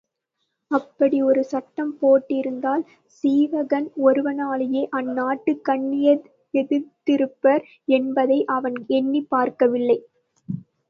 அப்படி 0.71 1.21
ஒரு 1.21 1.43
சட்டம் 1.43 1.97
போட்டிருந்தால் 2.01 2.83
சீவகன் 3.23 3.87
ஒருவனாலேயே 4.01 4.89
அந்நாட்டுக் 4.91 5.63
கன்னியர் 5.63 6.23
எதிர்த்திருப்பர் 6.53 7.63
என்பதை 7.91 8.45
அவன் 8.51 8.79
எண்ணிப் 8.91 9.29
பார்க்கவில்லை. 9.29 9.99